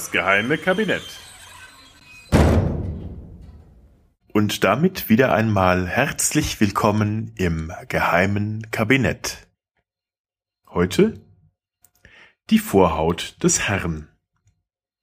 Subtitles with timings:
[0.00, 1.02] Das geheime Kabinett.
[4.32, 9.46] Und damit wieder einmal herzlich willkommen im geheimen Kabinett.
[10.70, 11.20] Heute
[12.48, 14.08] die Vorhaut des Herrn.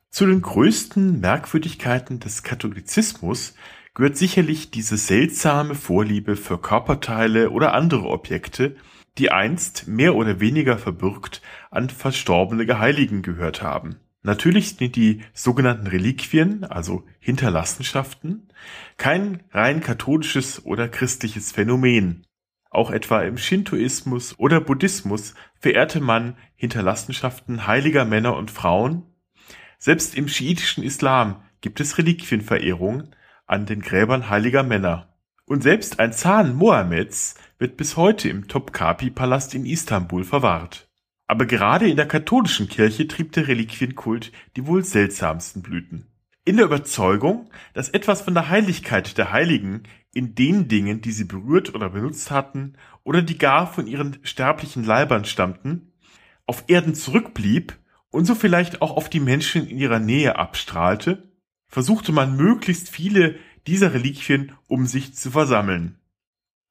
[0.09, 3.53] Zu den größten Merkwürdigkeiten des Katholizismus
[3.93, 8.75] gehört sicherlich diese seltsame Vorliebe für Körperteile oder andere Objekte,
[9.19, 13.99] die einst mehr oder weniger verbürgt an verstorbene Geheiligen gehört haben.
[14.27, 18.49] Natürlich sind die sogenannten Reliquien, also Hinterlassenschaften,
[18.97, 22.27] kein rein katholisches oder christliches Phänomen.
[22.69, 29.03] Auch etwa im Shintoismus oder Buddhismus verehrte man Hinterlassenschaften heiliger Männer und Frauen.
[29.77, 33.15] Selbst im schiitischen Islam gibt es Reliquienverehrungen
[33.45, 35.15] an den Gräbern heiliger Männer.
[35.45, 40.86] Und selbst ein Zahn Mohammeds wird bis heute im Topkapi-Palast in Istanbul verwahrt.
[41.27, 46.07] Aber gerade in der katholischen Kirche trieb der Reliquienkult die wohl seltsamsten Blüten.
[46.45, 49.83] In der Überzeugung, dass etwas von der Heiligkeit der Heiligen
[50.13, 54.85] in den Dingen, die sie berührt oder benutzt hatten, oder die gar von ihren sterblichen
[54.85, 55.91] Leibern stammten,
[56.45, 57.77] auf Erden zurückblieb
[58.09, 61.29] und so vielleicht auch auf die Menschen in ihrer Nähe abstrahlte,
[61.67, 63.35] versuchte man möglichst viele
[63.67, 65.99] dieser Reliquien um sich zu versammeln.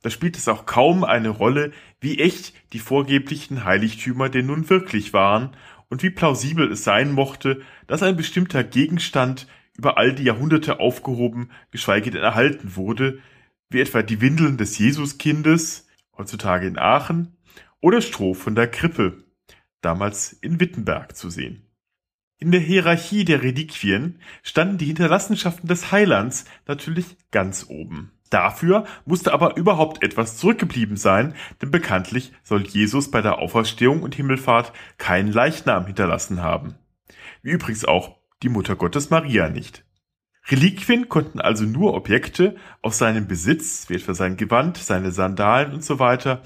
[0.07, 5.13] Da spielt es auch kaum eine Rolle, wie echt die vorgeblichen Heiligtümer denn nun wirklich
[5.13, 5.57] waren
[5.89, 11.51] und wie plausibel es sein mochte, dass ein bestimmter Gegenstand über all die Jahrhunderte aufgehoben,
[11.73, 13.19] geschweige denn erhalten wurde,
[13.69, 17.37] wie etwa die Windeln des Jesuskindes, heutzutage in Aachen,
[17.81, 19.25] oder Stroh von der Krippe,
[19.81, 21.67] damals in Wittenberg zu sehen.
[22.39, 28.13] In der Hierarchie der Reliquien standen die Hinterlassenschaften des Heilands natürlich ganz oben.
[28.31, 34.15] Dafür musste aber überhaupt etwas zurückgeblieben sein, denn bekanntlich soll Jesus bei der Auferstehung und
[34.15, 36.75] Himmelfahrt keinen Leichnam hinterlassen haben.
[37.43, 39.85] Wie übrigens auch die Mutter Gottes Maria nicht.
[40.49, 45.85] Reliquien konnten also nur Objekte aus seinem Besitz, wie etwa sein Gewand, seine Sandalen und
[45.85, 46.43] so weiter,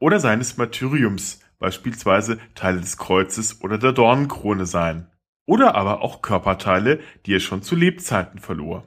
[0.00, 5.08] oder seines Martyriums, beispielsweise Teile des Kreuzes oder der Dornenkrone sein
[5.48, 8.86] oder aber auch Körperteile, die er schon zu Lebzeiten verlor.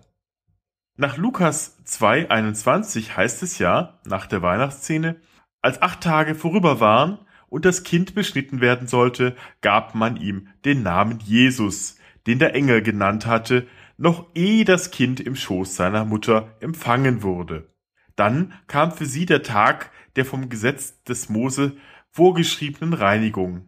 [1.01, 5.19] Nach Lukas 2,21 heißt es ja, nach der Weihnachtsszene,
[5.59, 7.17] als acht Tage vorüber waren
[7.49, 11.97] und das Kind beschnitten werden sollte, gab man ihm den Namen Jesus,
[12.27, 13.65] den der Engel genannt hatte,
[13.97, 17.73] noch ehe das Kind im Schoß seiner Mutter empfangen wurde.
[18.15, 21.77] Dann kam für sie der Tag der vom Gesetz des Mose
[22.11, 23.67] vorgeschriebenen Reinigung.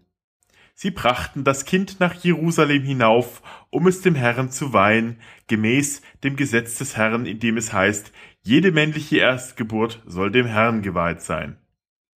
[0.74, 6.36] Sie brachten das Kind nach Jerusalem hinauf, um es dem Herrn zu weihen, gemäß dem
[6.36, 8.12] Gesetz des Herrn, in dem es heißt,
[8.42, 11.58] jede männliche Erstgeburt soll dem Herrn geweiht sein.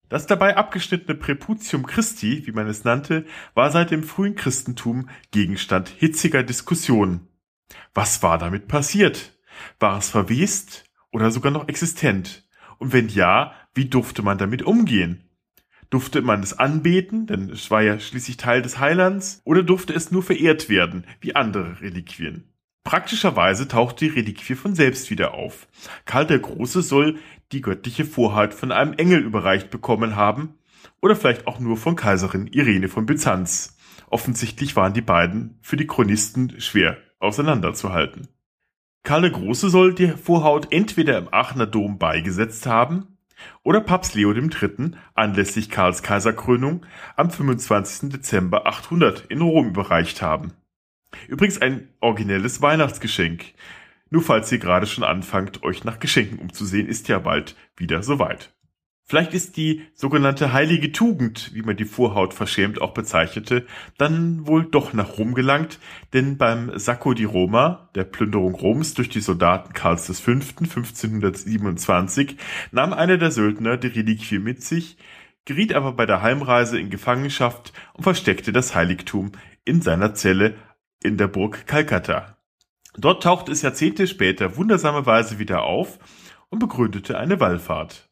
[0.08, 5.88] Das dabei abgeschnittene Präputium Christi, wie man es nannte, war seit dem frühen Christentum Gegenstand
[5.88, 7.28] hitziger Diskussionen.
[7.92, 9.36] Was war damit passiert?
[9.80, 12.48] War es verwest oder sogar noch existent?
[12.78, 15.25] Und wenn ja, wie durfte man damit umgehen?
[15.91, 20.10] Durfte man es anbeten, denn es war ja schließlich Teil des Heilands, oder durfte es
[20.10, 22.52] nur verehrt werden, wie andere Reliquien?
[22.84, 25.66] Praktischerweise taucht die Reliquie von selbst wieder auf.
[26.04, 27.19] Karl der Große soll
[27.52, 30.54] die göttliche Vorhalt von einem Engel überreicht bekommen haben,
[31.00, 33.76] oder vielleicht auch nur von Kaiserin Irene von Byzanz.
[34.08, 38.28] Offensichtlich waren die beiden für die Chronisten schwer auseinanderzuhalten.
[39.03, 43.16] Karl der Große soll die Vorhaut entweder im Aachener Dom beigesetzt haben,
[43.62, 44.92] oder Papst Leo III.
[45.14, 46.86] anlässlich Karls Kaiserkrönung
[47.16, 48.10] am 25.
[48.10, 50.52] Dezember 800 in Rom überreicht haben.
[51.28, 53.54] Übrigens ein originelles Weihnachtsgeschenk.
[54.10, 58.55] Nur falls ihr gerade schon anfangt, euch nach Geschenken umzusehen, ist ja bald wieder soweit.
[59.08, 63.64] Vielleicht ist die sogenannte heilige Tugend, wie man die Vorhaut verschämt auch bezeichnete,
[63.98, 65.78] dann wohl doch nach Rom gelangt,
[66.12, 70.32] denn beim Sacco di Roma, der Plünderung Roms durch die Soldaten Karls V.
[70.32, 72.36] 1527,
[72.72, 74.97] nahm einer der Söldner die Reliquie mit sich,
[75.44, 79.30] geriet aber bei der Heimreise in Gefangenschaft und versteckte das Heiligtum
[79.64, 80.56] in seiner Zelle
[81.00, 82.38] in der Burg Calcutta.
[82.98, 86.00] Dort tauchte es Jahrzehnte später wundersamerweise wieder auf
[86.48, 88.05] und begründete eine Wallfahrt.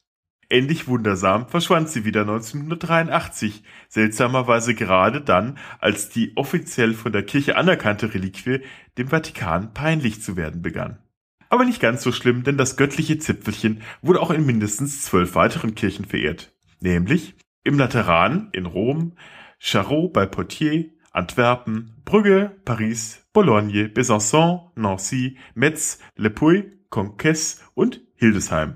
[0.51, 7.57] Ähnlich wundersam verschwand sie wieder 1983, seltsamerweise gerade dann, als die offiziell von der Kirche
[7.57, 8.61] anerkannte Reliquie
[8.99, 10.99] dem Vatikan peinlich zu werden begann.
[11.49, 15.75] Aber nicht ganz so schlimm, denn das göttliche Zipfelchen wurde auch in mindestens zwölf weiteren
[15.75, 19.13] Kirchen verehrt, nämlich im Lateran in Rom,
[19.59, 28.75] Charroux bei Poitiers, Antwerpen, Brügge, Paris, Bologne, Besançon, Nancy, Metz, Le Puy, Conques und Hildesheim.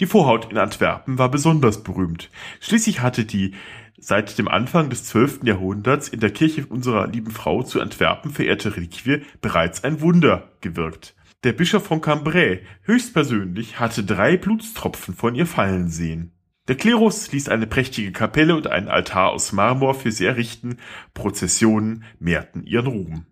[0.00, 2.28] Die Vorhaut in Antwerpen war besonders berühmt.
[2.60, 3.54] Schließlich hatte die
[3.96, 5.44] seit dem Anfang des 12.
[5.44, 11.14] Jahrhunderts in der Kirche unserer lieben Frau zu Antwerpen verehrte Reliquie bereits ein Wunder gewirkt.
[11.44, 16.32] Der Bischof von Cambrai höchstpersönlich hatte drei Blutstropfen von ihr fallen sehen.
[16.66, 20.78] Der Klerus ließ eine prächtige Kapelle und einen Altar aus Marmor für sie errichten,
[21.12, 23.26] Prozessionen mehrten ihren Ruhm.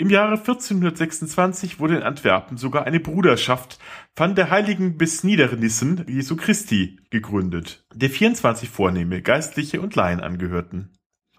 [0.00, 3.80] Im Jahre 1426 wurde in Antwerpen sogar eine Bruderschaft
[4.14, 10.96] van der Heiligen bis Niedernissen Jesu Christi gegründet, der 24 Vornehme, Geistliche und Laien angehörten.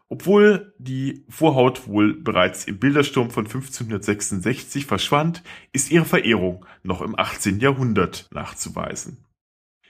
[0.10, 5.42] Obwohl die Vorhaut wohl bereits im Bildersturm von 1566 verschwand,
[5.72, 7.62] ist ihre Verehrung noch im 18.
[7.62, 9.24] Jahrhundert nachzuweisen.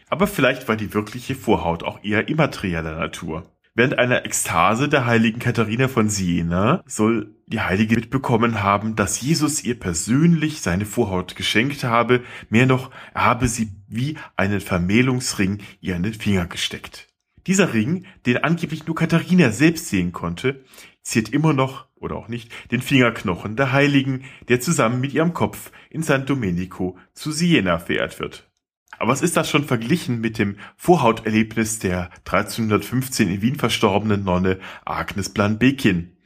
[0.10, 3.50] Aber vielleicht war die wirkliche Vorhaut auch eher immaterieller Natur.
[3.80, 9.64] Während einer Ekstase der heiligen Katharina von Siena soll die Heilige mitbekommen haben, dass Jesus
[9.64, 15.96] ihr persönlich seine Vorhaut geschenkt habe, mehr noch, er habe sie wie einen Vermählungsring ihr
[15.96, 17.08] in den Finger gesteckt.
[17.48, 20.66] Dieser Ring, den angeblich nur Katharina selbst sehen konnte,
[21.02, 25.72] ziert immer noch, oder auch nicht, den Fingerknochen der Heiligen, der zusammen mit ihrem Kopf
[25.90, 28.49] in San Domenico zu Siena verehrt wird.
[28.98, 34.60] Aber was ist das schon verglichen mit dem Vorhauterlebnis der 1315 in Wien verstorbenen Nonne
[34.84, 36.18] Agnes Blanbekin,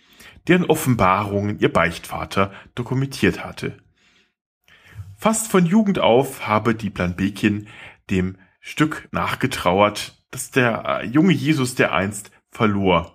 [0.48, 3.77] deren Offenbarungen ihr Beichtvater dokumentiert hatte?
[5.18, 7.68] Fast von Jugend auf habe die Blanbekin
[8.10, 13.12] dem Stück nachgetrauert, das der äh, junge Jesus der einst verlor.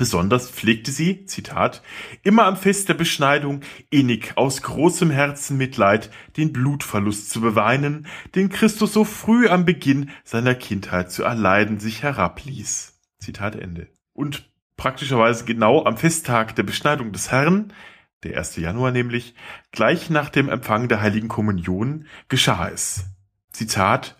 [0.00, 1.82] Besonders pflegte sie, Zitat,
[2.22, 3.60] immer am Fest der Beschneidung
[3.90, 10.08] innig aus großem Herzen Mitleid den Blutverlust zu beweinen, den Christus so früh am Beginn
[10.24, 12.98] seiner Kindheit zu erleiden sich herabließ.
[13.18, 13.88] Zitat Ende.
[14.14, 17.74] Und praktischerweise genau am Festtag der Beschneidung des Herrn,
[18.22, 18.56] der 1.
[18.56, 19.34] Januar nämlich,
[19.70, 23.04] gleich nach dem Empfang der heiligen Kommunion, geschah es.
[23.52, 24.16] Zitat,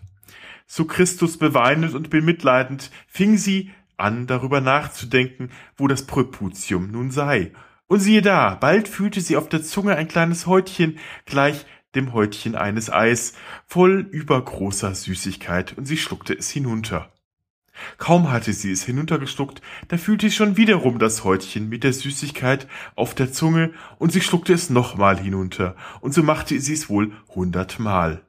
[0.67, 7.51] so Christus beweinend und bemitleidend fing sie an, darüber nachzudenken, wo das Präputium nun sei.
[7.87, 11.65] Und siehe da, bald fühlte sie auf der Zunge ein kleines Häutchen, gleich
[11.95, 13.33] dem Häutchen eines Eis,
[13.67, 17.11] voll übergroßer Süßigkeit, und sie schluckte es hinunter.
[17.97, 22.67] Kaum hatte sie es hinuntergeschluckt, da fühlte sie schon wiederum das Häutchen mit der Süßigkeit
[22.95, 27.11] auf der Zunge, und sie schluckte es nochmal hinunter, und so machte sie es wohl
[27.29, 28.21] hundertmal.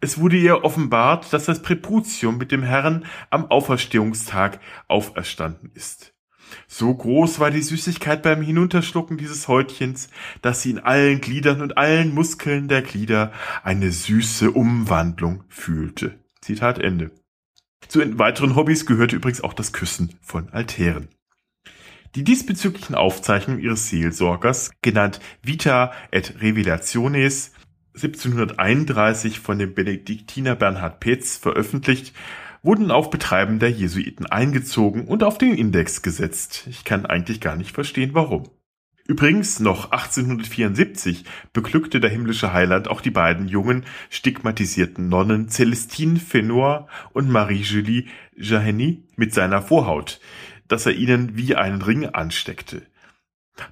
[0.00, 6.14] Es wurde ihr offenbart, dass das Präputium mit dem Herrn am Auferstehungstag auferstanden ist.
[6.66, 10.08] So groß war die Süßigkeit beim Hinunterschlucken dieses Häutchens,
[10.40, 16.18] dass sie in allen Gliedern und allen Muskeln der Glieder eine süße Umwandlung fühlte.
[16.40, 17.10] Zitat Ende.
[17.88, 21.08] Zu weiteren Hobbys gehörte übrigens auch das Küssen von Altären.
[22.14, 27.52] Die diesbezüglichen Aufzeichnungen ihres Seelsorgers, genannt Vita et Revelationes,
[28.02, 32.14] 1731 von dem Benediktiner Bernhard Petz veröffentlicht,
[32.62, 36.66] wurden auf Betreiben der Jesuiten eingezogen und auf den Index gesetzt.
[36.68, 38.48] Ich kann eigentlich gar nicht verstehen, warum.
[39.06, 41.24] Übrigens, noch 1874
[41.54, 48.04] beglückte der himmlische Heiland auch die beiden jungen, stigmatisierten Nonnen Celestine Fenor und Marie-Julie
[48.36, 50.20] Jaheny mit seiner Vorhaut,
[50.68, 52.82] dass er ihnen wie einen Ring ansteckte.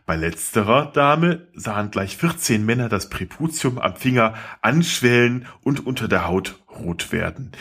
[0.05, 6.27] Bei letzterer Dame sahen gleich 14 Männer das Präputium am Finger anschwellen und unter der
[6.27, 7.53] Haut rot werden.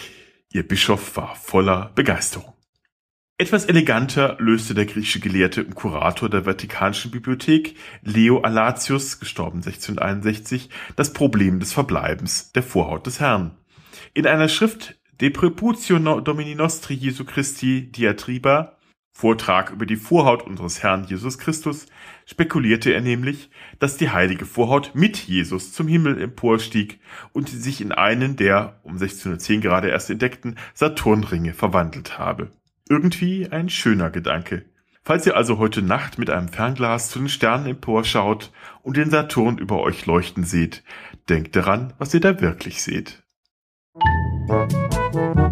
[0.52, 2.54] Ihr Bischof war voller Begeisterung.
[3.38, 10.70] Etwas eleganter löste der griechische Gelehrte und Kurator der Vatikanischen Bibliothek, Leo Alatius, gestorben 1661,
[10.96, 13.58] das Problem des Verbleibens der Vorhaut des Herrn.
[14.14, 18.78] In einer Schrift De Preputio Domini Nostri Jesu Christi Diatriba
[19.18, 21.86] Vortrag über die Vorhaut unseres Herrn Jesus Christus
[22.26, 27.00] spekulierte er nämlich, dass die heilige Vorhaut mit Jesus zum Himmel emporstieg
[27.32, 32.52] und sich in einen der um 1610 gerade erst entdeckten Saturnringe verwandelt habe.
[32.90, 34.66] Irgendwie ein schöner Gedanke.
[35.02, 38.52] Falls ihr also heute Nacht mit einem Fernglas zu den Sternen emporschaut
[38.84, 40.84] und den Saturn über euch leuchten seht,
[41.30, 43.24] denkt daran, was ihr da wirklich seht.
[43.94, 45.45] Musik